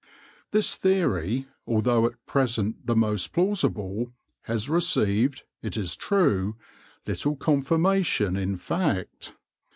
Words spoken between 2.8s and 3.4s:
the most